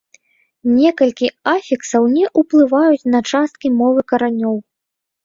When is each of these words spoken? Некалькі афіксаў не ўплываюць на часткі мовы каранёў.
Некалькі 0.77 1.27
афіксаў 1.55 2.03
не 2.15 2.23
ўплываюць 2.43 3.07
на 3.17 3.21
часткі 3.33 3.67
мовы 3.83 4.01
каранёў. 4.15 4.57